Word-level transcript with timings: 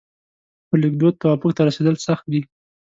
پر 0.67 0.77
لیکدود 0.83 1.15
توافق 1.23 1.51
ته 1.57 1.61
رسېدل 1.69 1.95
سخت 2.07 2.25
دي. 2.31 2.41